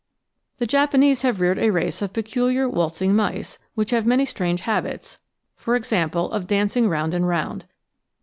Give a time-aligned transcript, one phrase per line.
[0.57, 5.19] The Japanese have reared a race of peculiar waltzing mice, which have many strange habits,
[5.71, 5.95] e.g.
[5.95, 7.65] of dancing round and round.